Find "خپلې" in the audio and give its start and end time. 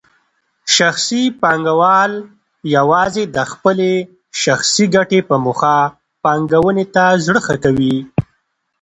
3.51-3.93